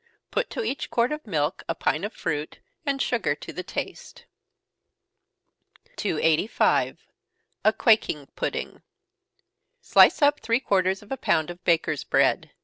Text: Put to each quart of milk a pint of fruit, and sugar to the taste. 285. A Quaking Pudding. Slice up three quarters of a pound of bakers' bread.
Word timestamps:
Put 0.31 0.49
to 0.49 0.63
each 0.63 0.89
quart 0.89 1.11
of 1.11 1.27
milk 1.27 1.61
a 1.69 1.75
pint 1.75 2.03
of 2.05 2.11
fruit, 2.11 2.57
and 2.87 2.99
sugar 2.99 3.35
to 3.35 3.53
the 3.53 3.61
taste. 3.61 4.25
285. 5.95 7.05
A 7.63 7.71
Quaking 7.71 8.25
Pudding. 8.35 8.81
Slice 9.79 10.23
up 10.23 10.39
three 10.39 10.59
quarters 10.59 11.03
of 11.03 11.11
a 11.11 11.17
pound 11.17 11.51
of 11.51 11.63
bakers' 11.63 12.03
bread. 12.03 12.49